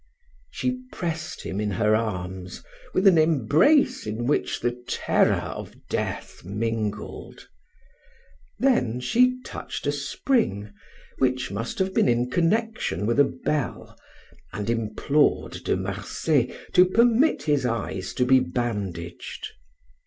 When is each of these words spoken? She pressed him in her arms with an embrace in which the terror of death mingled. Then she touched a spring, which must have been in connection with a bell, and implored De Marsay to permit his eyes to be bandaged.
She 0.49 0.79
pressed 0.91 1.43
him 1.43 1.61
in 1.61 1.69
her 1.69 1.95
arms 1.95 2.63
with 2.91 3.05
an 3.05 3.19
embrace 3.19 4.07
in 4.07 4.25
which 4.25 4.59
the 4.59 4.71
terror 4.89 5.35
of 5.53 5.75
death 5.91 6.43
mingled. 6.43 7.47
Then 8.57 8.99
she 8.99 9.39
touched 9.45 9.85
a 9.85 9.91
spring, 9.91 10.73
which 11.19 11.51
must 11.51 11.77
have 11.77 11.93
been 11.93 12.09
in 12.09 12.31
connection 12.31 13.05
with 13.05 13.19
a 13.19 13.35
bell, 13.45 13.95
and 14.51 14.71
implored 14.71 15.61
De 15.63 15.77
Marsay 15.77 16.51
to 16.73 16.83
permit 16.83 17.43
his 17.43 17.63
eyes 17.63 18.15
to 18.15 18.25
be 18.25 18.39
bandaged. 18.39 19.49